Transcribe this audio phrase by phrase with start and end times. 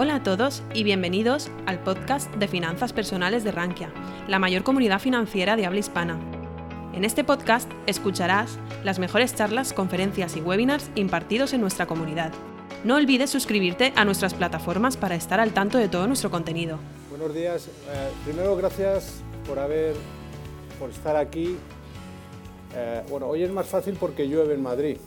[0.00, 3.92] Hola a todos y bienvenidos al podcast de Finanzas Personales de Rankia,
[4.28, 6.20] la mayor comunidad financiera de habla hispana.
[6.94, 12.30] En este podcast escucharás las mejores charlas, conferencias y webinars impartidos en nuestra comunidad.
[12.84, 16.78] No olvides suscribirte a nuestras plataformas para estar al tanto de todo nuestro contenido.
[17.10, 17.66] Buenos días.
[17.66, 19.96] Eh, primero, gracias por haber,
[20.78, 21.56] por estar aquí.
[22.72, 24.98] Eh, bueno, hoy es más fácil porque llueve en Madrid.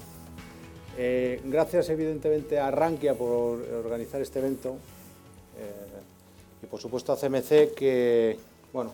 [0.97, 4.77] Eh, gracias evidentemente a Rankia por organizar este evento
[6.61, 8.37] y por supuesto a CMC que,
[8.73, 8.93] bueno,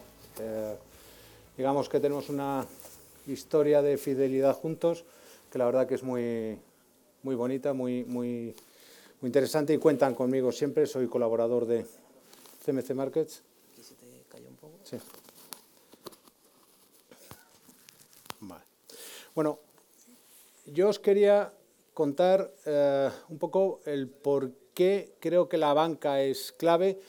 [1.57, 2.65] digamos que tenemos una
[3.27, 5.03] historia de fidelidad juntos
[5.51, 6.57] que la verdad que es muy,
[7.23, 8.55] muy bonita, muy, muy,
[9.21, 10.85] muy interesante y cuentan conmigo siempre.
[10.85, 11.85] Soy colaborador de
[12.65, 13.43] CMC Markets.
[13.71, 14.77] Aquí se te cayó un poco.
[14.83, 14.97] Sí.
[18.41, 18.63] Vale.
[19.33, 19.59] Bueno,
[20.67, 21.51] yo os quería
[21.97, 26.99] contar eh, un poco el por qué creo que la banca es clave.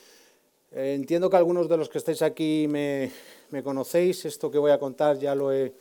[0.71, 3.11] Eh, entiendo que algunos de los que estáis aquí me,
[3.51, 4.25] me, conocéis.
[4.25, 5.75] Esto que voy a contar ya lo he,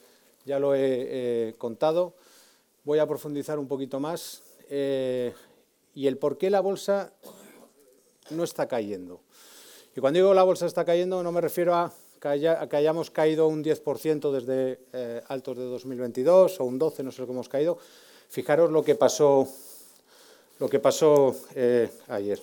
[0.45, 2.17] ya lo he eh, contado.
[2.85, 4.43] Voy a profundizar un poquito más.
[4.69, 7.15] y el por qué la bolsa
[8.29, 9.23] no está cayendo.
[9.97, 13.65] Y cuando digo la bolsa está cayendo, no me refiero a que, hayamos caído un
[13.65, 17.79] 10% desde altos de 2022 o un 12%, no sé que hemos caído,
[18.29, 19.49] Fijaros lo que pasó,
[20.59, 22.41] lo que pasó eh, ayer.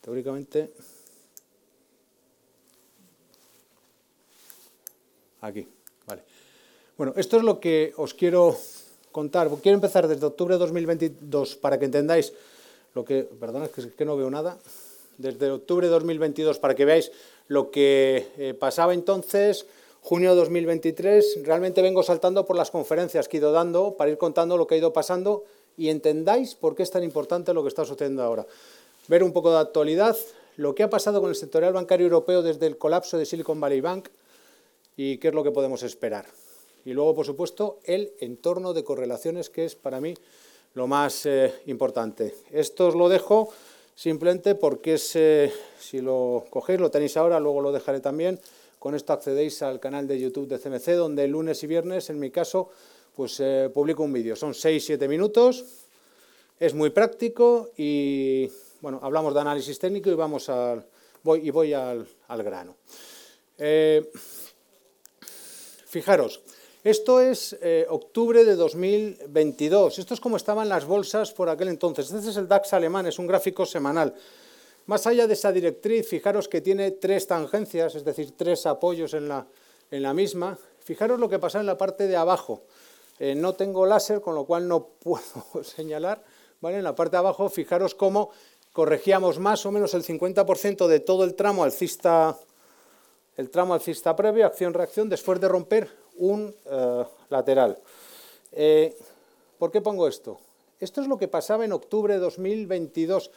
[0.00, 0.70] Teóricamente,
[5.40, 5.66] aquí,
[6.06, 6.22] vale.
[6.96, 8.56] Bueno, esto es lo que os quiero
[9.12, 9.50] contar.
[9.62, 12.32] Quiero empezar desde octubre de 2022 para que entendáis
[12.94, 14.58] lo que, perdona, es que no veo nada.
[15.18, 17.12] Desde octubre de 2022 para que veáis
[17.48, 19.66] lo que eh, pasaba entonces,
[20.02, 24.18] junio de 2023, realmente vengo saltando por las conferencias que he ido dando para ir
[24.18, 25.44] contando lo que ha ido pasando
[25.76, 28.46] y entendáis por qué es tan importante lo que está sucediendo ahora.
[29.08, 30.16] Ver un poco de actualidad,
[30.56, 33.80] lo que ha pasado con el sectorial bancario europeo desde el colapso de Silicon Valley
[33.80, 34.08] Bank
[34.96, 36.26] y qué es lo que podemos esperar.
[36.84, 40.14] Y luego, por supuesto, el entorno de correlaciones, que es para mí
[40.74, 42.34] lo más eh, importante.
[42.50, 43.52] Esto os lo dejo
[43.94, 48.40] simplemente porque es, eh, si lo cogéis, lo tenéis ahora, luego lo dejaré también,
[48.80, 52.30] con esto accedéis al canal de YouTube de CMC, donde lunes y viernes, en mi
[52.30, 52.70] caso,
[53.14, 54.34] pues eh, publico un vídeo.
[54.34, 55.66] Son 6-7 minutos,
[56.58, 60.86] es muy práctico y, bueno, hablamos de análisis técnico y, vamos al,
[61.22, 62.76] voy, y voy al, grano.
[63.58, 64.10] Eh,
[65.84, 66.40] fijaros,
[66.82, 69.98] esto es eh, octubre de 2022.
[69.98, 72.10] Esto es como estaban las bolsas por aquel entonces.
[72.10, 74.14] Este es el DAX alemán, es un gráfico semanal.
[74.86, 79.28] Más allá de esa directriz, fijaros que tiene tres tangencias, es decir, tres apoyos en
[79.28, 79.46] la,
[79.90, 80.58] en la misma.
[80.80, 82.62] Fijaros lo que pasa en la parte de abajo.
[83.18, 86.22] Eh, no tengo láser, con lo cual no puedo señalar.
[86.60, 86.78] ¿vale?
[86.78, 88.30] En la parte de abajo, fijaros cómo
[88.72, 92.36] corregíamos más o menos el 50% de todo el tramo alcista,
[93.36, 97.78] el tramo alcista previo, acción-reacción, después de romper un eh, lateral.
[98.52, 98.96] Eh,
[99.58, 100.38] ¿Por qué pongo esto?
[100.78, 103.30] Esto es lo que pasaba en octubre de 2022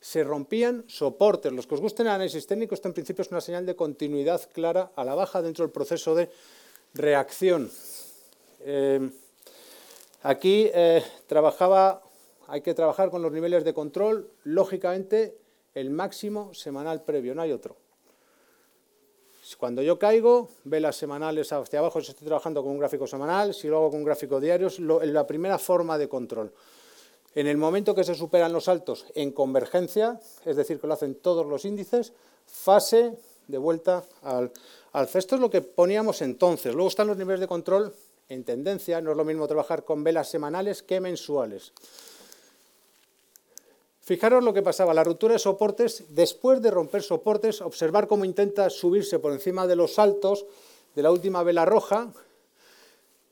[0.00, 1.52] se rompían soportes.
[1.52, 4.40] Los que os gusten el análisis técnico, esto en principio es una señal de continuidad
[4.52, 6.30] clara a la baja dentro del proceso de
[6.94, 7.70] reacción.
[8.60, 9.10] Eh,
[10.22, 12.02] aquí eh, trabajaba,
[12.46, 15.36] hay que trabajar con los niveles de control, lógicamente
[15.74, 17.76] el máximo semanal previo, no hay otro.
[19.56, 23.68] Cuando yo caigo, velas semanales hacia abajo, si estoy trabajando con un gráfico semanal, si
[23.68, 26.52] lo hago con un gráfico diario, es la primera forma de control.
[27.38, 31.14] En el momento que se superan los altos en convergencia, es decir, que lo hacen
[31.14, 32.12] todos los índices,
[32.44, 33.16] fase
[33.46, 34.50] de vuelta al
[34.90, 35.20] alza.
[35.20, 36.74] Esto es lo que poníamos entonces.
[36.74, 37.94] Luego están los niveles de control
[38.28, 39.00] en tendencia.
[39.00, 41.72] No es lo mismo trabajar con velas semanales que mensuales.
[44.00, 48.68] Fijaros lo que pasaba, la ruptura de soportes, después de romper soportes, observar cómo intenta
[48.68, 50.44] subirse por encima de los altos
[50.96, 52.12] de la última vela roja,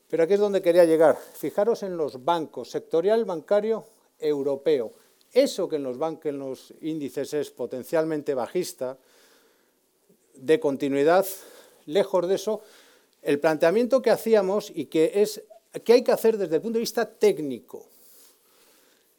[0.09, 1.17] pero aquí es donde quería llegar.
[1.33, 4.93] Fijaros en los bancos, sectorial bancario europeo.
[5.33, 8.97] Eso que en los bancos, en los índices es potencialmente bajista,
[10.35, 11.25] de continuidad,
[11.85, 12.61] lejos de eso,
[13.21, 15.43] el planteamiento que hacíamos y que es
[15.83, 17.85] que hay que hacer desde el punto de vista técnico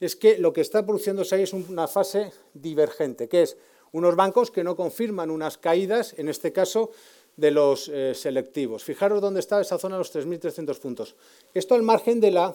[0.01, 3.57] es que lo que está produciéndose ahí es una fase divergente, que es
[3.93, 6.91] unos bancos que no confirman unas caídas, en este caso
[7.37, 8.85] de los eh, selectivos.
[8.85, 11.17] Fijaros dónde está esa zona de los 3.300 puntos.
[11.55, 12.55] Esto al margen de la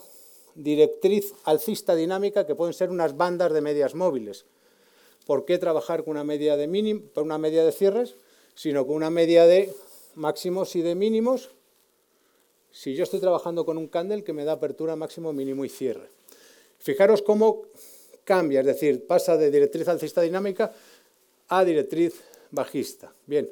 [0.56, 4.46] directriz alcista dinámica, que pueden ser unas bandas de medias móviles.
[5.26, 8.16] ¿Por qué trabajar con una media de, mínimo, una media de cierres,
[8.56, 9.74] sino con una media de
[10.16, 11.52] máximos y de mínimos?
[12.72, 16.10] Si yo estoy trabajando con un candle que me da apertura máximo, mínimo y cierre.
[16.80, 17.64] Fijaros cómo
[18.24, 20.74] cambia, es decir, pasa de directriz alcista dinámica
[21.48, 22.22] a directriz
[22.52, 23.14] bajista.
[23.26, 23.50] Bien,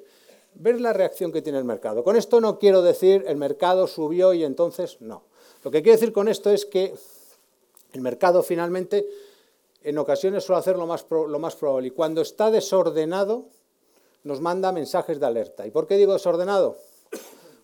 [0.55, 2.03] ver la reacción que tiene el mercado.
[2.03, 5.23] Con esto no quiero decir el mercado subió y entonces no.
[5.63, 6.93] Lo que quiero decir con esto es que
[7.93, 9.07] el mercado finalmente
[9.83, 11.03] en ocasiones suele hacer lo más,
[11.55, 13.45] probable y cuando está desordenado
[14.23, 15.65] nos manda mensajes de alerta.
[15.65, 16.77] ¿Y por qué digo desordenado?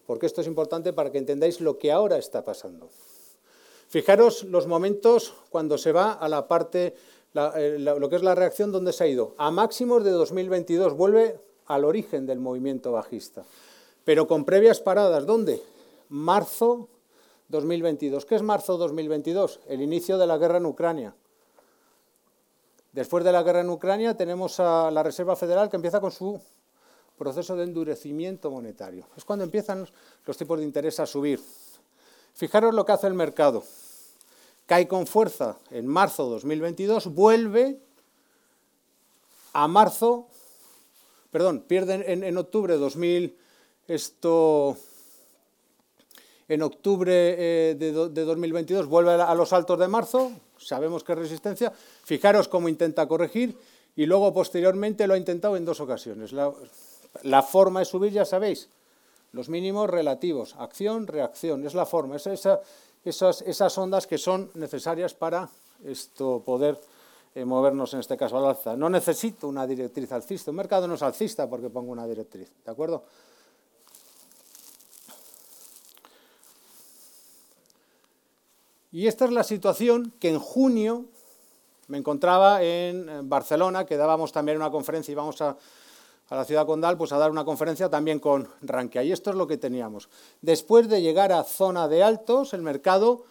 [0.05, 2.89] Porque esto es importante para que entendáis lo que ahora está pasando.
[3.89, 6.95] Fijaros los momentos cuando se va a la parte,
[7.55, 9.33] eh, lo que es la reacción, donde se ha ido.
[9.37, 13.45] A máximos de 2022, vuelve al origen del movimiento bajista,
[14.03, 15.25] pero con previas paradas.
[15.25, 15.61] ¿Dónde?
[16.09, 16.89] Marzo
[17.49, 18.25] 2022.
[18.25, 19.61] ¿Qué es marzo 2022?
[19.67, 21.15] El inicio de la guerra en Ucrania.
[22.91, 26.41] Después de la guerra en Ucrania tenemos a la Reserva Federal que empieza con su
[27.17, 29.07] proceso de endurecimiento monetario.
[29.15, 29.87] Es cuando empiezan
[30.25, 31.41] los tipos de interés a subir.
[32.33, 33.63] Fijaros lo que hace el mercado.
[34.65, 37.79] Cae con fuerza en marzo 2022, vuelve
[39.53, 40.27] a marzo,
[41.31, 43.37] perdón, pierde en, octubre 2000,
[43.87, 44.77] esto,
[46.49, 51.73] en octubre eh, de, 2022 vuelve a los altos de marzo, sabemos que es resistencia,
[52.03, 53.57] fijaros cómo intenta corregir
[53.95, 56.31] y luego posteriormente lo ha intentado en dos ocasiones.
[56.31, 58.69] La, forma de subir, ya sabéis,
[59.33, 62.29] los mínimos relativos, acción, reacción, es la forma, es
[63.03, 65.49] esas, ondas que son necesarias para
[65.83, 66.79] esto poder
[67.35, 68.77] eh, movernos en este caso al alza.
[68.77, 72.71] No necesito una directriz alcista, un mercado no es alcista porque pongo una directriz, ¿de
[72.71, 73.03] acuerdo?
[78.91, 81.05] Y esta es la situación que en junio
[81.87, 85.57] me encontraba en Barcelona, que dábamos también una conferencia y vamos a
[86.29, 89.03] a la ciudad condal pues a dar una conferencia también con Rankia.
[89.03, 90.09] Y esto es lo que teníamos.
[90.41, 93.23] Después de llegar a zona de altos, el mercado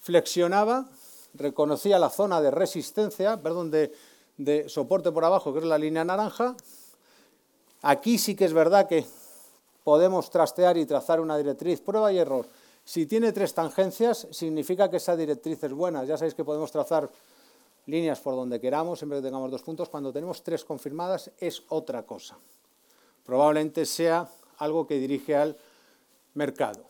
[0.00, 0.86] flexionaba,
[1.34, 6.54] reconocía la zona de resistencia, perdón, de soporte por abajo, que es la línea naranja.
[7.80, 9.06] Aquí sí que es verdad que
[9.82, 12.46] podemos trastear y trazar una directriz, prueba y error.
[12.84, 16.04] Si tiene tres tangencias, significa que esa directriz es buena.
[16.04, 17.10] Ya sabéis que podemos trazar
[17.86, 22.02] líneas por donde queramos, siempre que tengamos dos puntos, cuando tenemos tres confirmadas es otra
[22.04, 22.38] cosa.
[23.24, 25.56] Probablemente sea algo que dirige al
[26.34, 26.84] mercado.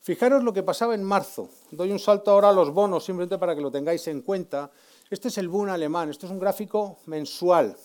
[0.00, 1.48] Fijaros lo que pasaba en marzo.
[1.72, 4.70] Doy un salto ahora a los bonos, simplemente para que lo tengáis en cuenta.
[5.10, 7.76] Este es el Bund alemán, esto es un gráfico mensual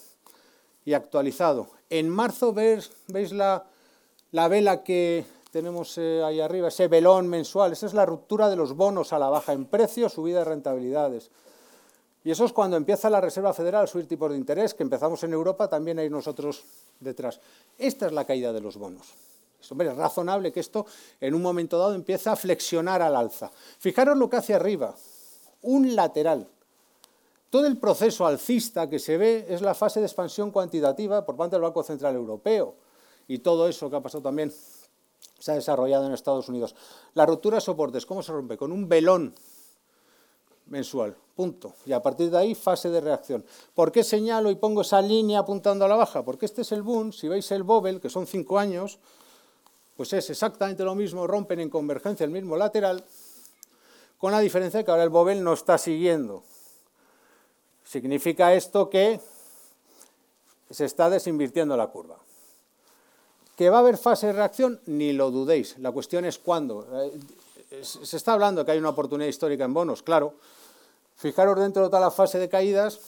[0.86, 1.70] y actualizado.
[1.90, 2.92] En marzo veis,
[3.32, 3.66] la,
[4.32, 7.74] vela que tenemos eh, ahí arriba, ese velón mensual.
[7.74, 11.30] Esa es la ruptura de los bonos a la baja en precio, subida de rentabilidades.
[12.24, 15.24] Y eso es cuando empieza la Reserva Federal a subir tipos de interés, que empezamos
[15.24, 16.64] en Europa, también hay nosotros
[17.00, 17.42] detrás.
[17.78, 19.14] Esta es la caída de los bonos.
[19.70, 20.86] Hombre, es razonable que esto
[21.20, 23.52] en un momento dado empiece a flexionar al alza.
[23.80, 24.96] Fijaros lo que hace arriba,
[25.62, 26.48] un lateral.
[27.50, 31.56] Todo el proceso alcista que se ve es la fase de expansión cuantitativa por parte
[31.56, 32.76] del Banco Central Europeo
[33.28, 34.52] y todo eso que ha pasado también
[35.42, 36.76] se ha desarrollado en Estados Unidos.
[37.16, 38.58] La ruptura de soportes, ¿cómo se rompe?
[38.58, 39.34] Con un velón
[40.68, 41.74] mensual, punto.
[41.86, 43.44] Y a partir de ahí, fase de reacción.
[43.74, 46.24] ¿Por qué señalo y pongo esa línea apuntando a la baja?
[46.24, 49.00] Porque este es el boom, si veis el Bobel, que son cinco años,
[49.98, 53.04] pues es exactamente lo mismo, rompen en convergencia el mismo lateral,
[54.20, 56.44] con la diferencia de que ahora el Bobel no está siguiendo.
[57.84, 59.20] Significa esto que
[60.70, 62.18] se está desinvirtiendo la curva.
[63.56, 64.80] ¿Que va a haber fase de reacción?
[64.86, 65.78] Ni lo dudéis.
[65.80, 66.88] La cuestión es cuándo.
[66.94, 70.36] Eh, se está hablando que hay una oportunidad histórica en bonos, claro,
[71.22, 73.00] Fijaros dentro de toda la fase de caídas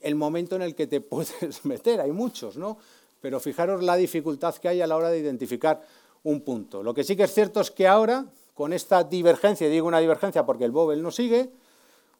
[0.00, 2.78] el momento en el que te puedes meter, hay muchos, ¿no?
[3.20, 5.86] Pero fijaros la dificultad que hay a la hora de identificar
[6.22, 6.82] un punto.
[6.82, 10.46] Lo que sí que es cierto es que ahora, con esta divergencia, digo una divergencia
[10.46, 11.50] porque el Bobel no sigue,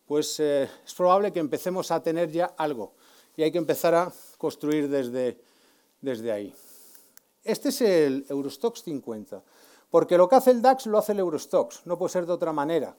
[0.06, 2.92] pues eh, es probable que empecemos a tener ya algo
[3.34, 5.38] y hay que empezar a construir desde,
[6.02, 6.54] desde ahí.
[7.46, 9.40] Este es el Eurostox 50,
[9.88, 12.52] porque lo que hace el DAX lo hace el Eurostox, no puede ser de otra
[12.52, 12.96] manera.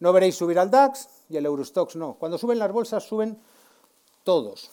[0.00, 2.14] No veréis subir al DAX y el Eurostox no.
[2.18, 3.38] Cuando suben las bolsas suben
[4.22, 4.70] todos,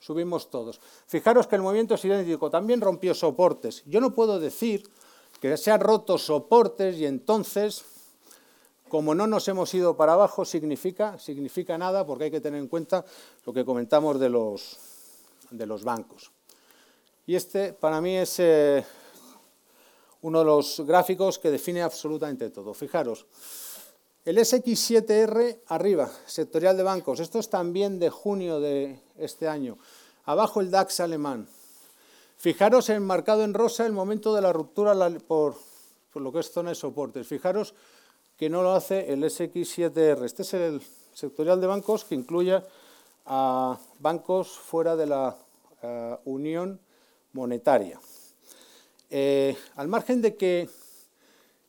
[0.00, 0.80] subimos todos.
[1.06, 3.82] Fijaros que el movimiento es idéntico, también rompió soportes.
[3.84, 4.88] Yo no puedo decir
[5.38, 7.84] que se han roto soportes y entonces,
[8.88, 12.68] como no nos hemos ido para abajo, significa, significa nada porque hay que tener en
[12.68, 13.04] cuenta
[13.44, 14.78] lo que comentamos de los,
[15.50, 16.32] de los bancos.
[17.32, 18.84] Y este para mí es eh,
[20.20, 22.74] uno de los gráficos que define absolutamente todo.
[22.74, 23.24] Fijaros,
[24.22, 27.20] el SX7R arriba, sectorial de bancos.
[27.20, 29.78] Esto es también de junio de este año.
[30.26, 31.48] Abajo el DAX alemán.
[32.36, 34.94] Fijaros enmarcado en rosa el momento de la ruptura
[35.26, 35.54] por,
[36.12, 37.26] lo que es zona de soportes.
[37.26, 37.72] Fijaros
[38.36, 40.22] que no lo hace el SX7R.
[40.26, 40.82] Este es
[41.14, 42.62] sectorial de bancos que incluye
[43.24, 45.34] a bancos fuera de la
[45.82, 46.78] eh, Unión
[47.32, 48.00] Monetaria.
[49.10, 50.68] Eh, al margen de que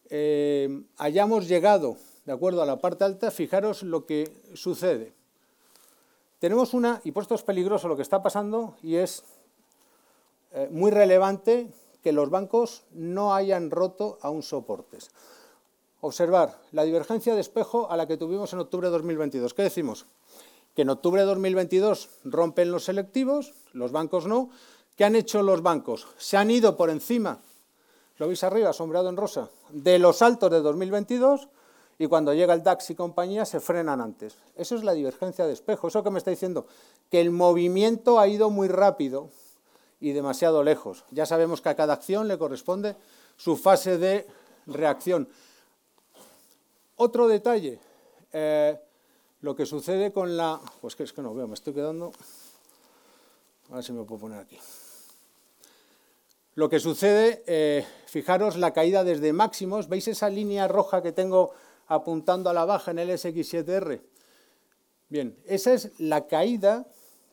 [0.09, 5.13] eh, hayamos llegado, de acuerdo a la parte alta, fijaros lo que sucede.
[6.39, 9.23] Tenemos una, y por esto es peligroso lo que está pasando, y es
[10.69, 11.71] muy relevante
[12.03, 15.09] que los bancos no hayan roto aún soportes.
[16.01, 19.53] Observar la divergencia de espejo a la que tuvimos en octubre de 2022.
[19.53, 20.05] ¿Qué decimos?
[20.75, 24.49] Que en octubre de 2022 rompen los selectivos, los bancos no.
[24.95, 26.07] ¿Qué han hecho los bancos?
[26.17, 27.39] Se han ido por encima,
[28.17, 31.47] lo veis arriba, sombreado en rosa, de los altos de 2022
[31.97, 34.37] y cuando llega el DAX y compañía se frenan antes.
[34.55, 35.87] Eso es la divergencia de espejo.
[35.87, 36.67] Eso que me está diciendo,
[37.09, 39.29] que el movimiento ha ido muy rápido
[39.99, 41.05] y demasiado lejos.
[41.11, 42.95] Ya sabemos que a cada acción le corresponde
[43.37, 44.27] su fase de
[44.67, 45.27] reacción.
[46.97, 47.79] Otro detalle,
[48.31, 48.79] eh,
[49.41, 50.59] lo que sucede con la...
[50.81, 52.11] Pues que es que no veo, me estoy quedando...
[53.71, 54.59] A ver si me puedo poner aquí.
[56.55, 61.51] Lo que sucede, eh, fijaros la caída desde máximos, ¿veis esa línea roja que tengo
[61.87, 64.01] apuntando a la baja en el SX7R?
[65.09, 66.85] Bien, esa es la caída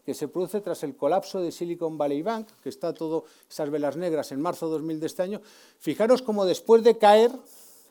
[0.07, 3.97] que se produce tras el colapso de Silicon Valley Bank, que está todo esas velas
[3.97, 5.43] negras en marzo de 2000 de este año.
[5.79, 7.31] Fijaros cómo después de caer,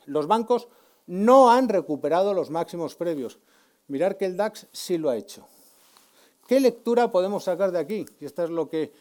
[0.07, 0.67] los bancos
[1.05, 3.39] no han recuperado los máximos previos.
[3.87, 5.47] Mirar que el DAX sí lo ha hecho.
[6.47, 8.05] ¿Qué lectura podemos sacar de aquí?
[8.19, 8.91] Y esta es lo que,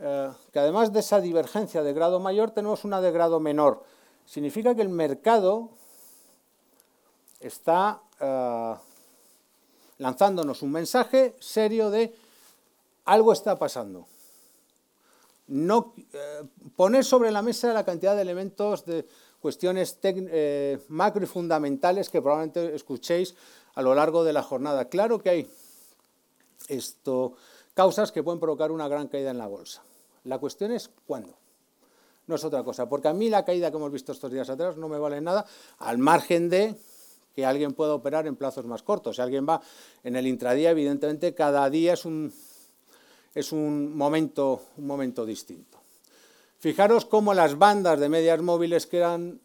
[0.00, 3.82] eh, que además de esa divergencia de grado mayor, tenemos una de grado menor.
[4.26, 5.70] Significa que el mercado
[7.40, 8.74] está eh,
[9.98, 12.14] lanzándonos un mensaje serio de
[13.06, 14.06] algo está pasando.
[15.48, 16.44] No, eh,
[16.76, 19.08] poner sobre la mesa la cantidad de elementos de
[19.40, 19.98] cuestiones
[20.88, 23.34] macro y fundamentales que probablemente escuchéis
[23.74, 24.88] a lo largo de la jornada.
[24.88, 25.50] Claro que hay
[27.74, 29.82] causas que pueden provocar una gran caída en la bolsa.
[30.28, 31.34] La cuestión es cuándo.
[32.26, 34.76] No es otra cosa, porque a mí la caída que hemos visto estos días atrás
[34.76, 35.46] no me vale nada,
[35.78, 36.76] al margen de
[37.34, 39.16] que alguien pueda operar en plazos más cortos.
[39.16, 39.62] Si alguien va
[40.04, 42.30] en el intradía, evidentemente cada día es un,
[43.34, 45.78] es un, momento, un momento distinto.
[46.58, 49.40] Fijaros cómo las bandas de medias móviles quedan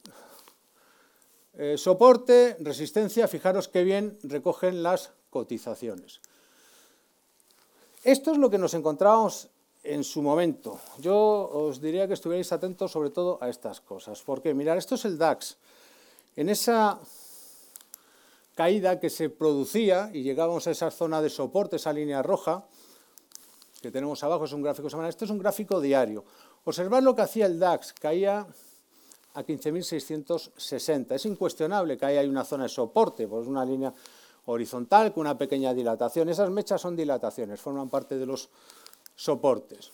[1.53, 6.19] eh, soporte, resistencia, fijaros qué bien recogen las cotizaciones.
[8.03, 9.47] Esto es lo que nos encontrábamos
[9.83, 10.79] en su momento.
[10.99, 14.21] Yo os diría que estuvierais atentos sobre todo a estas cosas.
[14.23, 15.57] Porque, mirar, esto es el DAX.
[16.35, 16.99] En esa
[18.55, 22.65] caída que se producía y llegábamos a esa zona de soporte, esa línea roja
[23.81, 25.09] que tenemos abajo, es un gráfico semanal.
[25.09, 26.23] Esto es un gráfico diario.
[26.63, 28.47] Observad lo que hacía el DAX, caía
[29.33, 31.15] a 15.660.
[31.15, 33.93] Es incuestionable que ahí hay una zona de soporte, pues una línea
[34.45, 36.29] horizontal con una pequeña dilatación.
[36.29, 38.49] Esas mechas son dilataciones, forman parte de los
[39.15, 39.91] soportes.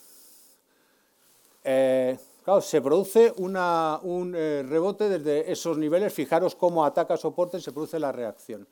[1.64, 7.60] Eh, claro, se produce un eh, rebote desde esos niveles, fijaros cómo ataca soporte y
[7.60, 8.66] se produce la reacción.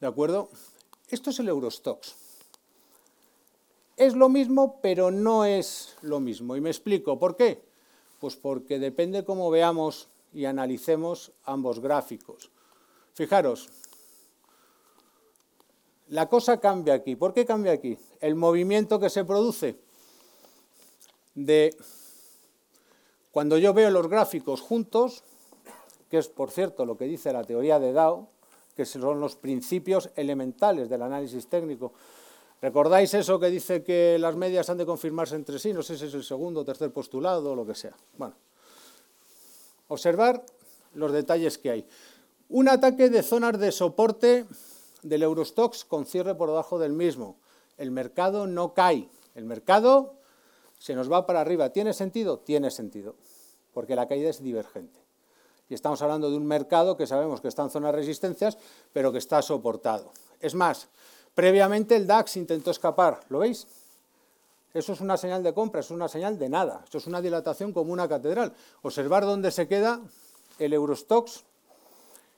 [0.00, 0.48] ¿De acuerdo?
[1.08, 2.16] Esto es el Eurostox.
[3.96, 6.54] Es lo mismo, pero no es lo mismo.
[6.54, 7.18] Y me explico.
[7.18, 7.64] ¿Por qué?
[8.20, 12.50] Pues porque depende cómo veamos y analicemos ambos gráficos.
[13.14, 13.68] Fijaros,
[16.08, 17.16] la cosa cambia aquí.
[17.16, 17.98] ¿Por qué cambia aquí?
[18.20, 19.76] El movimiento que se produce
[21.34, 21.76] de
[23.30, 25.22] cuando yo veo los gráficos juntos,
[26.10, 28.28] que es por cierto lo que dice la teoría de Dow,
[28.74, 31.92] que son los principios elementales del análisis técnico
[32.60, 35.72] ¿Recordáis eso que dice que las medias han de confirmarse entre sí?
[35.72, 37.94] No sé si es el segundo o tercer postulado o lo que sea.
[38.16, 38.34] Bueno,
[39.86, 40.44] observar
[40.94, 41.88] los detalles que hay.
[42.48, 44.44] Un ataque de zonas de soporte
[45.02, 47.36] del Eurostox con cierre por debajo del mismo.
[47.76, 49.08] El mercado no cae.
[49.34, 50.14] El mercado
[50.78, 51.70] se nos va para arriba.
[51.70, 52.38] ¿Tiene sentido?
[52.38, 53.14] Tiene sentido,
[53.72, 54.98] porque la caída es divergente.
[55.68, 58.58] Y estamos hablando de un mercado que sabemos que está en zonas resistencias,
[58.92, 60.10] pero que está soportado.
[60.40, 60.88] Es más,
[61.38, 63.68] Previamente el DAX intentó escapar, ¿lo veis?
[64.74, 66.82] Eso es una señal de compra, es una señal de nada.
[66.88, 68.52] Eso es una dilatación como una catedral.
[68.82, 70.00] Observar dónde se queda
[70.58, 71.44] el Eurostox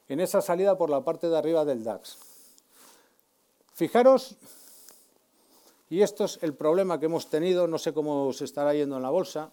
[0.06, 2.18] en esa salida por la parte de arriba del DAX.
[3.80, 4.36] Fijaros,
[5.88, 9.02] y esto es el problema que hemos tenido, no sé cómo se estará yendo en
[9.02, 9.52] la bolsa,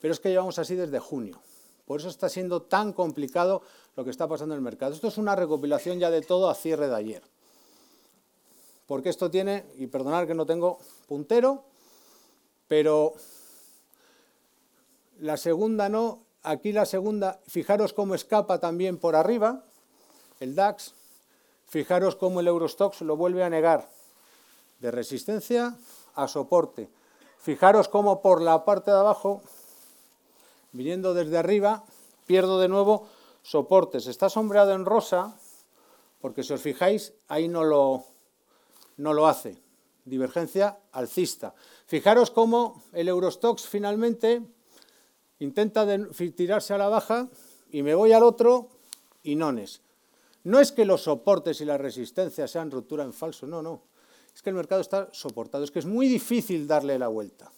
[0.00, 1.40] pero es que llevamos así desde junio.
[1.84, 3.62] Por eso está siendo tan complicado
[3.96, 4.94] lo que está pasando en el mercado.
[4.94, 7.22] Esto es una recopilación ya de todo a cierre de ayer
[8.86, 11.64] porque esto tiene, y perdonad que no tengo puntero,
[12.68, 13.14] pero
[15.18, 19.64] la segunda no, aquí la segunda, fijaros cómo escapa también por arriba,
[20.38, 20.94] el DAX,
[21.68, 23.90] Fijaros cómo el Eurostox lo vuelve a negar,
[24.80, 25.76] de resistencia
[26.14, 26.88] a soporte.
[27.38, 29.42] Fijaros cómo por la parte de abajo,
[30.72, 31.84] viniendo desde arriba,
[32.26, 33.06] pierdo de nuevo
[33.42, 34.06] soportes.
[34.06, 35.36] Está sombreado en rosa,
[36.20, 38.04] porque si os fijáis, ahí no lo,
[38.96, 39.58] no lo hace.
[40.06, 41.54] Divergencia alcista.
[41.86, 44.42] Fijaros cómo el Eurostox finalmente
[45.38, 45.86] intenta
[46.34, 47.28] tirarse a la baja
[47.70, 48.68] y me voy al otro
[49.22, 49.82] y nones.
[50.44, 53.82] No es que los soportes y la resistencia sean ruptura en falso, no, no.
[54.34, 57.50] Es que el mercado está soportado, es que es muy difícil darle la vuelta.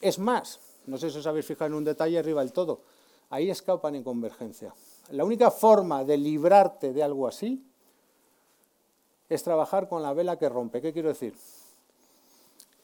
[0.00, 2.82] Es más, no sé si os habéis fijado en un detalle arriba del todo,
[3.30, 4.74] ahí escapan en convergencia.
[5.10, 7.64] La única forma de librarte de algo así
[9.28, 10.80] es trabajar con la vela que rompe.
[10.80, 11.34] ¿Qué quiero decir?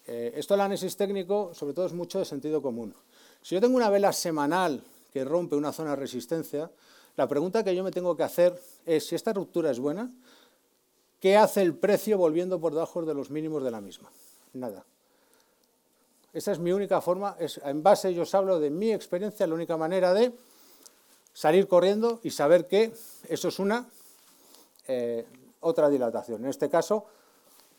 [0.06, 2.94] Eh, esto el análisis técnico, sobre todo, es mucho de sentido común.
[3.40, 6.70] Si yo tengo una vela semanal que rompe una zona de resistencia,
[7.16, 10.10] la pregunta que yo me tengo que hacer es si esta ruptura es buena,
[11.20, 14.10] ¿qué hace el precio volviendo por debajo de los mínimos de la misma?
[14.52, 14.84] Nada.
[16.32, 19.76] Esa es mi única forma, en base yo os hablo de mi experiencia, la única
[19.76, 20.32] manera de
[21.32, 22.92] salir corriendo y saber que
[23.28, 23.86] eso es una
[24.88, 25.24] eh,
[25.60, 27.06] otra dilatación, en este caso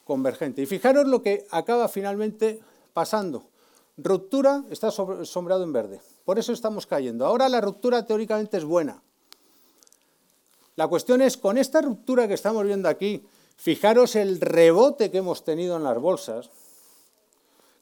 [0.05, 0.61] convergente.
[0.61, 2.61] Y fijaros lo que acaba finalmente
[2.93, 3.43] pasando.
[3.97, 7.25] Ruptura está sombreado en verde, por eso estamos cayendo.
[7.25, 9.01] Ahora la ruptura teóricamente es buena,
[10.75, 15.43] la cuestión es, con esta ruptura que estamos viendo aquí, fijaros el rebote que hemos
[15.43, 16.49] tenido en las bolsas,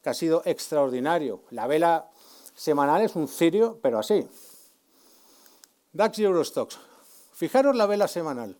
[0.03, 1.41] que ha sido extraordinario.
[1.49, 2.11] La vela
[2.55, 4.27] semanal es un cirio, pero así.
[5.93, 6.77] DAX y Eurostox.
[7.31, 8.57] Fijaros la vela semanal.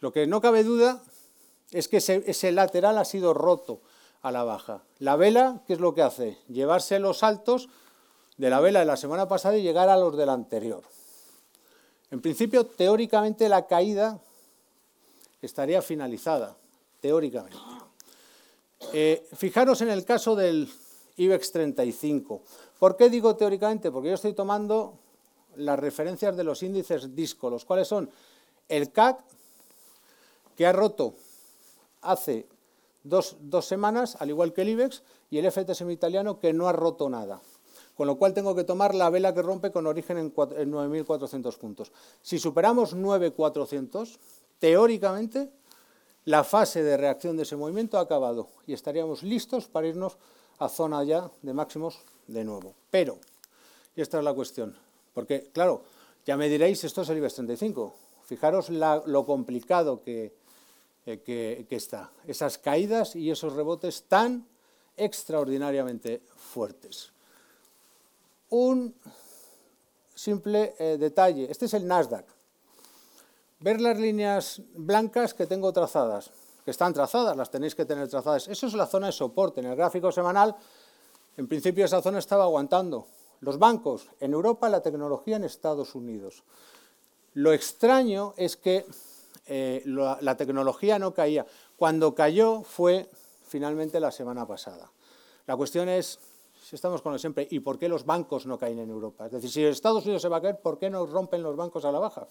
[0.00, 1.02] Lo que no cabe duda
[1.70, 3.82] es que ese, lateral ha sido roto
[4.22, 4.82] a la baja.
[4.98, 6.38] La vela, ¿qué es lo que hace?
[6.48, 7.68] Llevarse los altos
[8.36, 10.82] de la vela de la semana pasada y llegar a los de la anterior.
[12.10, 14.18] En principio, teóricamente la caída
[15.42, 16.56] estaría finalizada,
[17.00, 17.58] teóricamente.
[18.92, 20.70] Eh, fijaros en el caso del
[21.16, 22.42] IBEX 35.
[22.78, 23.90] ¿Por qué digo teóricamente?
[23.90, 24.94] Porque yo estoy tomando
[25.56, 28.08] las referencias de los índices disco, los cuales son
[28.68, 29.18] el CAC,
[30.56, 31.14] que ha roto
[32.00, 32.46] hace
[33.04, 36.72] dos, dos semanas, al igual que el IBEX, y el FTSM italiano, que no ha
[36.72, 37.40] roto nada
[37.98, 41.90] con lo cual tengo que tomar la vela que rompe con origen en 9.400 puntos.
[42.22, 44.18] Si superamos 9.400,
[44.60, 45.50] teóricamente
[46.24, 50.16] la fase de reacción de ese movimiento ha acabado y estaríamos listos para irnos
[50.60, 52.72] a zona ya de máximos de nuevo.
[52.88, 53.18] Pero,
[53.96, 54.76] y esta es la cuestión,
[55.12, 55.82] porque claro,
[56.24, 57.94] ya me diréis, esto es el IBEX 35,
[58.26, 60.30] fijaros lo complicado eh,
[61.04, 64.46] que, que está, esas caídas y esos rebotes tan
[64.96, 67.10] extraordinariamente fuertes
[68.50, 68.94] un
[70.14, 71.50] simple eh, detalle.
[71.50, 72.26] Este es el Nasdaq.
[73.60, 76.30] Ver las líneas blancas que tengo trazadas,
[76.64, 78.48] que están trazadas, las tenéis que tener trazadas.
[78.48, 79.60] Eso es la zona de soporte.
[79.60, 80.56] En el gráfico semanal,
[81.36, 83.06] en principio esa zona estaba aguantando.
[83.40, 86.42] Los bancos en Europa, la tecnología en Estados Unidos.
[87.34, 88.86] Lo extraño es que
[89.46, 91.46] eh, la tecnología no caía.
[91.76, 93.08] Cuando cayó fue
[93.46, 94.90] finalmente la semana pasada.
[95.46, 96.18] La cuestión es
[96.68, 99.24] si estamos con lo siempre, ¿y por qué los bancos no caen en Europa?
[99.24, 101.86] Es decir, si Estados Unidos se va a caer, ¿por qué no rompen los bancos
[101.86, 102.28] a la baja?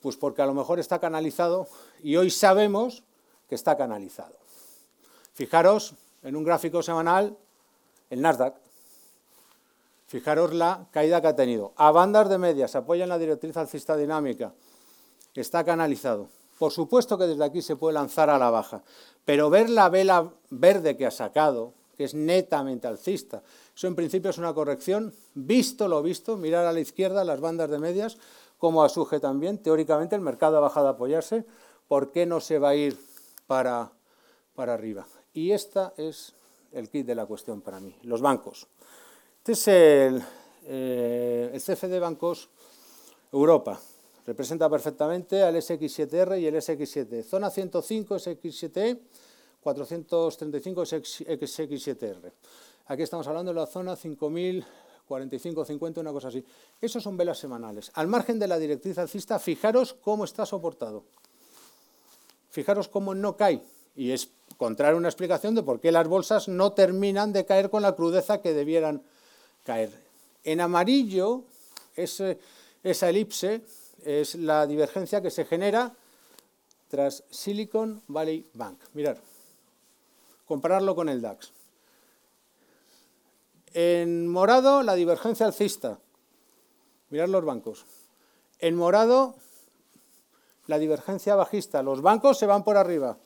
[0.00, 1.66] Pues porque a lo mejor está canalizado
[2.04, 3.02] y hoy sabemos
[3.48, 4.36] que está canalizado.
[5.32, 7.36] Fijaros en un gráfico semanal
[8.10, 8.54] el Nasdaq.
[10.06, 11.72] Fijaros la caída que ha tenido.
[11.74, 14.52] A bandas de medias, apoya en la directriz alcista dinámica.
[15.34, 16.28] Está canalizado.
[16.60, 18.84] Por supuesto que desde aquí se puede lanzar a la baja,
[19.24, 23.44] pero ver la vela verde que ha sacado, que es netamente alcista.
[23.76, 27.70] Eso en principio es una corrección, visto lo visto, mirar a la izquierda las bandas
[27.70, 28.18] de medias,
[28.58, 31.44] como a Suje también, teóricamente el mercado ha bajado a apoyarse,
[31.86, 32.98] ¿por qué no se va a ir
[33.46, 33.92] para,
[34.56, 35.06] para arriba?
[35.32, 36.34] Y esta es
[36.72, 38.66] el kit de la cuestión para mí, los bancos.
[39.38, 40.24] Este es el,
[40.64, 42.48] eh, el CFD Bancos
[43.30, 43.80] Europa.
[44.26, 47.22] Representa perfectamente al SX7R y el SX7.
[47.22, 48.98] Zona 105, SX7E
[49.62, 52.32] 435 XX7R.
[52.86, 56.44] Aquí estamos hablando de la zona 5045, 50, una cosa así.
[56.80, 57.92] Esos son velas semanales.
[57.94, 61.04] Al margen de la directriz alcista, fijaros cómo está soportado.
[62.50, 63.62] Fijaros cómo no cae.
[63.94, 67.82] Y es contrario una explicación de por qué las bolsas no terminan de caer con
[67.82, 69.02] la crudeza que debieran
[69.64, 69.90] caer.
[70.44, 71.44] En amarillo,
[71.94, 73.62] esa elipse
[74.04, 75.94] es la divergencia que se genera
[76.88, 78.78] tras Silicon Valley Bank.
[78.94, 79.18] Mirad
[80.52, 81.50] compararlo con el DAX.
[83.72, 85.98] En morado, la divergencia alcista.
[87.08, 87.86] Mirad los bancos.
[88.58, 89.34] En morado,
[90.66, 91.82] la divergencia bajista.
[91.82, 93.16] Los bancos se van por arriba.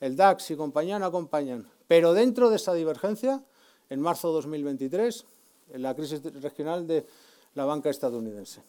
[0.00, 1.68] El DAX y compañía no acompañan.
[1.88, 3.44] Pero dentro de esa divergencia,
[3.90, 5.26] en marzo de 2023,
[5.74, 7.06] en la crisis regional de
[7.54, 8.62] la banca estadounidense.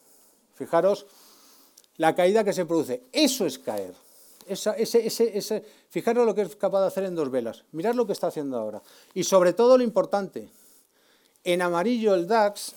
[0.56, 1.08] Fijaros
[1.96, 3.04] la caída que se produce.
[3.14, 3.96] Eso es caer.
[5.90, 7.64] Fijaros lo que es capaz de hacer en dos velas.
[7.72, 8.82] Mirad lo que está haciendo ahora.
[9.14, 10.50] Y sobre todo lo importante,
[11.44, 12.74] en amarillo el DAX,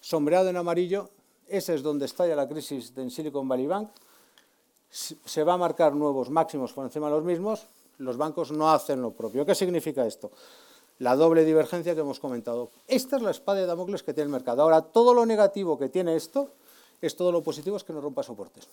[0.00, 1.08] sombreado en amarillo,
[1.48, 3.90] ese es donde está ya la crisis en Silicon Valley Bank,
[4.90, 7.66] se va a marcar nuevos máximos por encima de los mismos,
[7.98, 9.46] los bancos no hacen lo propio.
[9.46, 10.30] ¿Qué significa esto?
[10.98, 12.70] La doble divergencia que hemos comentado.
[12.88, 14.62] Esta es la espada de Damocles que tiene el mercado.
[14.62, 16.48] Ahora, todo lo negativo que tiene esto
[17.00, 18.66] es todo lo positivo es que no rompa soportes.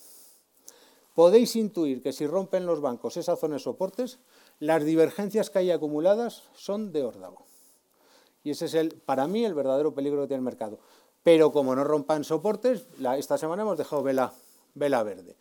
[1.18, 4.20] Podéis intuir que si rompen los bancos esa zona de soportes,
[4.60, 7.44] las divergencias que hay acumuladas son de órdago.
[8.44, 10.78] Y ese es, el, para mí, el verdadero peligro que tiene el mercado.
[11.24, 12.86] Pero como no rompan soportes,
[13.18, 14.32] esta semana hemos dejado vela,
[14.76, 15.36] vela verde.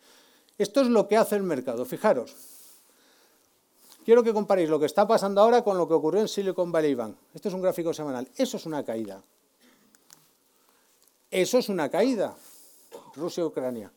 [0.57, 1.85] Esto es lo que hace el mercado.
[1.85, 2.35] Fijaros,
[4.03, 6.95] quiero que comparéis lo que está pasando ahora con lo que ocurrió en Silicon Valley
[6.95, 7.15] Bank.
[7.35, 8.27] Esto es un gráfico semanal.
[8.35, 9.21] Eso es una caída.
[11.29, 12.35] Eso es una caída.
[13.15, 13.91] Rusia-Ucrania.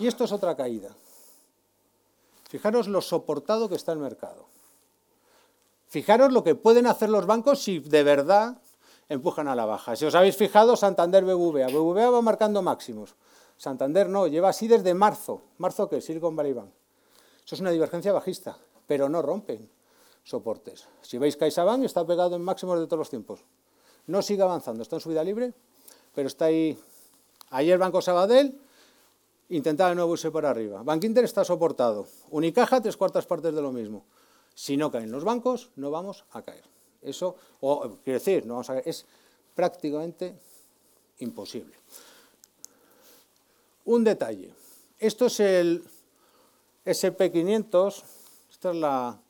[0.00, 0.92] Y esto es otra caída.
[2.54, 4.46] Fijaros lo soportado que está el mercado.
[5.88, 8.58] Fijaros lo que pueden hacer los bancos si de verdad
[9.08, 9.96] empujan a la baja.
[9.96, 11.66] Si os habéis fijado, Santander BBVA.
[11.66, 13.16] BBVA va marcando máximos.
[13.56, 15.42] Santander no, lleva así desde marzo.
[15.58, 16.00] ¿Marzo qué?
[16.00, 16.70] Silicon Valley Bank.
[17.44, 19.68] Eso es una divergencia bajista, pero no rompen
[20.22, 20.86] soportes.
[21.02, 23.40] Si veis CaixaBank está pegado en máximos de todos los tiempos.
[24.06, 25.54] No sigue avanzando, está en subida libre,
[26.14, 26.78] pero está ahí.
[27.50, 28.60] Ayer Banco Sabadell
[29.48, 30.82] intentaba de nuevo irse por arriba.
[30.82, 32.06] Bank Inter está soportado.
[32.30, 34.04] Unicaja, tres cuartas partes de lo mismo.
[34.54, 36.64] Si no caen los bancos, no vamos a caer.
[37.02, 39.04] Eso, o quiero decir, no vamos a caer, es
[39.54, 40.34] prácticamente
[41.18, 41.74] imposible.
[43.84, 44.54] Un detalle.
[44.98, 45.84] Esto es el
[46.84, 48.02] SP500,
[48.50, 49.20] esta es la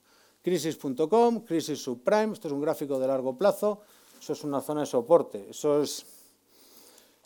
[0.42, 3.80] crisis.com, crisis subprime, esto es un gráfico de largo plazo,
[4.20, 6.06] eso es una zona de soporte, eso es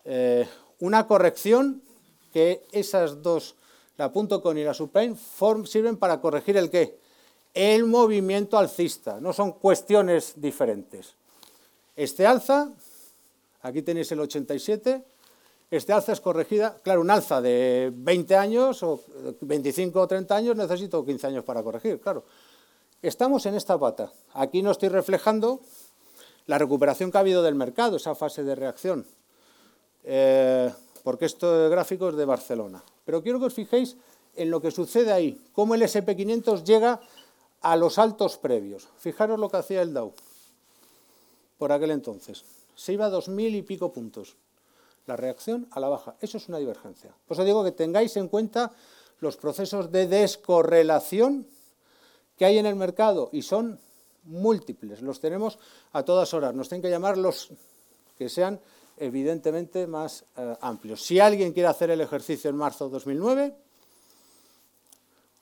[0.05, 0.49] eh,
[0.79, 1.83] una corrección
[2.33, 3.57] que esas dos,
[3.97, 5.17] la .com y la subprime,
[5.65, 6.99] sirven para corregir el qué?
[7.55, 11.15] El movimiento alcista, no son cuestiones diferentes.
[11.97, 12.71] Este alza,
[13.63, 15.03] aquí tenéis el 87,
[15.71, 19.03] este alza es corregida, claro, un alza de 20 años o
[19.41, 22.25] 25 o 30 años necesito 15 años para corregir, claro.
[23.03, 24.13] Estamos en esta pata.
[24.33, 25.61] Aquí no estoy reflejando
[26.47, 29.07] la recuperación que ha habido del mercado, esa fase de reacción,
[30.05, 32.83] eh, porque esto gráfico es de Barcelona.
[33.05, 33.97] Pero quiero que os fijéis
[34.37, 37.01] en lo que sucede ahí, cómo el SP500 llega
[37.61, 38.89] a los altos previos.
[38.99, 40.15] Fijaros lo que hacía el Dow
[41.59, 42.45] por aquel entonces.
[42.77, 44.37] Se iba a 2.000 y pico puntos
[45.07, 46.15] la reacción a la baja.
[46.21, 47.13] Eso es una divergencia.
[47.27, 48.73] Por eso digo que tengáis en cuenta
[49.21, 51.47] los procesos de descorrelación
[52.37, 53.81] que hay en el mercado y son
[54.25, 55.59] múltiples, los tenemos
[55.93, 56.55] a todas horas.
[56.55, 57.51] Nos tienen que llamar los
[58.17, 58.61] que sean
[59.01, 61.03] evidentemente más eh, amplios.
[61.03, 63.55] Si alguien quiere hacer el ejercicio en marzo de 2009,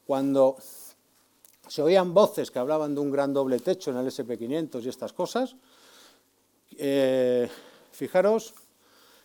[0.07, 0.57] cuando
[1.67, 5.13] se oían voces que hablaban de un gran doble techo en el SP500 y estas
[5.13, 5.57] cosas,
[6.79, 7.49] eh,
[7.91, 8.55] fijaros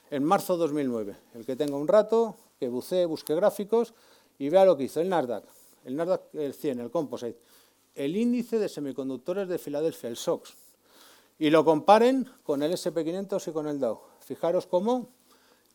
[0.09, 1.17] en marzo de 2009.
[1.35, 3.93] El que tenga un rato, que bucee, busque gráficos
[4.39, 5.43] y vea lo que hizo el Nasdaq,
[5.85, 7.39] el Nasdaq el 100, el Composite,
[7.95, 10.55] el índice de semiconductores de Filadelfia, el SOX,
[11.39, 14.10] y lo comparen con el SP500 y con el Dow.
[14.35, 15.09] Fijaros cómo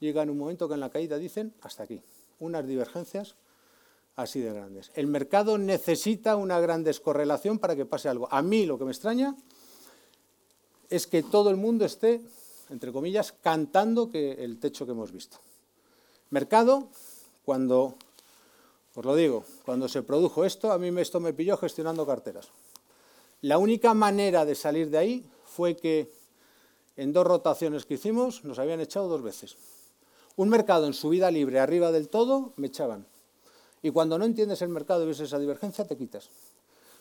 [0.00, 2.00] llega en un momento que en la caída dicen hasta aquí,
[2.38, 3.36] unas divergencias
[4.14, 4.90] así de grandes.
[4.94, 8.28] El mercado necesita una gran descorrelación para que pase algo.
[8.30, 9.36] A mí lo que me extraña
[10.88, 12.22] es que todo el mundo esté
[12.70, 15.38] entre comillas, cantando que el techo que hemos visto.
[16.30, 16.88] Mercado,
[17.44, 17.96] cuando,
[18.94, 22.48] os lo digo, cuando se produjo esto, a mí esto me pilló gestionando carteras.
[23.42, 26.10] La única manera de salir de ahí fue que
[26.96, 29.56] en dos rotaciones que hicimos nos habían echado dos veces.
[30.36, 33.06] Un mercado en subida libre arriba del todo me echaban.
[33.82, 36.28] Y cuando no entiendes el mercado y ves esa divergencia, te quitas.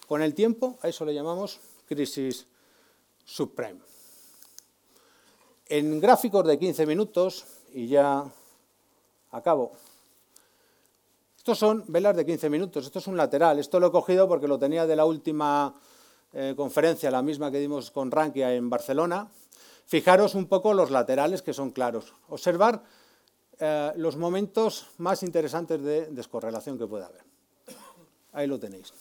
[0.08, 2.46] Con el tiempo, a eso le llamamos crisis
[3.26, 3.80] subprime.
[5.68, 8.24] En gráficos de 15 minutos, y ya
[9.32, 9.74] acabo,
[11.38, 14.48] estos son velas de 15 minutos, esto es un lateral, esto lo he cogido porque
[14.48, 15.74] lo tenía de la última
[16.34, 19.30] eh, conferencia, la misma que dimos con Rankia en Barcelona.
[19.86, 22.13] Fijaros un poco los laterales que son claros.
[22.30, 22.84] Observar
[23.60, 27.24] eh, los momentos más interesantes de descorrelación que puede haber.
[28.34, 28.93] Ahí lo tenéis.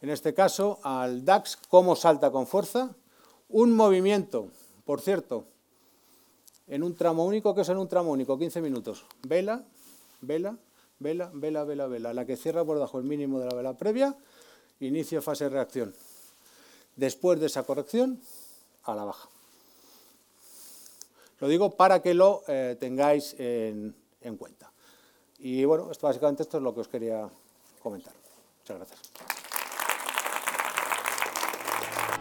[0.00, 2.94] En este caso, al DAX, cómo salta con fuerza.
[3.48, 4.50] Un movimiento
[4.84, 5.46] por cierto,
[6.66, 8.38] En un tramo único, ¿qué es en un tramo único?
[8.38, 9.04] 15 minutos.
[9.22, 9.66] Vela,
[10.22, 10.56] vela,
[10.98, 12.14] vela, vela, vela, vela.
[12.14, 14.16] La que cierra por debajo el mínimo de la vela previa,
[14.80, 15.94] inicio fase de reacción.
[16.96, 18.18] Después de esa corrección,
[18.82, 19.28] a la baja.
[21.44, 24.72] Lo digo para que lo eh, tengáis en, en cuenta.
[25.38, 27.28] Y bueno, esto básicamente esto es lo que os quería
[27.82, 28.14] comentar.
[28.60, 29.00] Muchas gracias.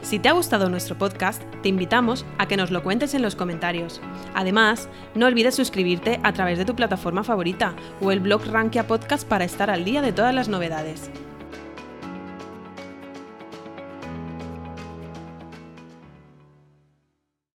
[0.01, 3.37] Si te ha gustado nuestro podcast, te invitamos a que nos lo cuentes en los
[3.37, 4.01] comentarios.
[4.33, 9.25] Además, no olvides suscribirte a través de tu plataforma favorita o el blog Rankia Podcast
[9.25, 11.09] para estar al día de todas las novedades.